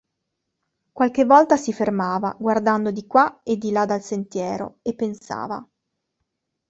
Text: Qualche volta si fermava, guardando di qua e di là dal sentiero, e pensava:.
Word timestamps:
Qualche 0.93 1.25
volta 1.25 1.57
si 1.57 1.71
fermava, 1.71 2.35
guardando 2.39 2.89
di 2.89 3.05
qua 3.05 3.41
e 3.43 3.55
di 3.57 3.69
là 3.69 3.85
dal 3.85 4.01
sentiero, 4.01 4.79
e 4.81 4.95
pensava:. 4.95 5.63